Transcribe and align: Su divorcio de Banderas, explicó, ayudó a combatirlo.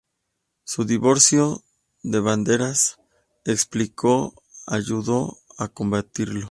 Su 0.63 0.83
divorcio 0.85 1.63
de 2.01 2.19
Banderas, 2.21 2.97
explicó, 3.45 4.33
ayudó 4.65 5.37
a 5.59 5.67
combatirlo. 5.67 6.39